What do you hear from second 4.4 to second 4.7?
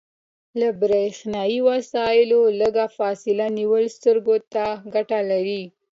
ته